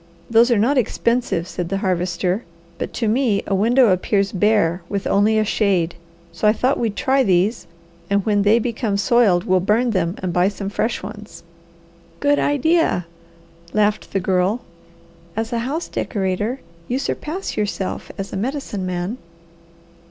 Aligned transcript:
"Those 0.31 0.49
are 0.49 0.57
not 0.57 0.79
expensive," 0.79 1.47
said 1.47 1.69
the 1.69 1.77
Harvester, 1.77 2.43
"but 2.79 2.91
to 2.93 3.07
me 3.07 3.43
a 3.45 3.53
window 3.53 3.89
appears 3.89 4.31
bare 4.31 4.81
with 4.89 5.05
only 5.05 5.37
a 5.37 5.45
shade, 5.45 5.93
so 6.31 6.47
I 6.47 6.53
thought 6.53 6.79
we'd 6.79 6.95
try 6.95 7.21
these, 7.21 7.67
and 8.09 8.25
when 8.25 8.41
they 8.41 8.57
become 8.57 8.97
soiled 8.97 9.43
we'll 9.43 9.59
burn 9.59 9.91
them 9.91 10.15
and 10.17 10.33
buy 10.33 10.47
some 10.47 10.69
fresh 10.69 11.03
ones." 11.03 11.43
"Good 12.19 12.39
idea!" 12.39 13.05
laughed 13.73 14.11
the 14.11 14.19
Girl. 14.19 14.61
"As 15.35 15.53
a 15.53 15.59
house 15.59 15.87
decorator 15.87 16.61
you 16.87 16.97
surpass 16.97 17.55
yourself 17.55 18.11
as 18.17 18.33
a 18.33 18.37
Medicine 18.37 18.87
Man." 18.87 19.19